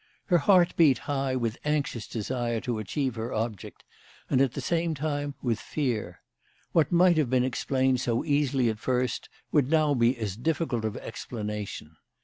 [0.25, 3.83] Her heart beat high with anxious desire to achieve her object,
[4.31, 6.21] and at the same time with fear.
[6.71, 10.97] "What might have been explained so easily at first would now be as difficult of
[10.97, 11.97] explanation.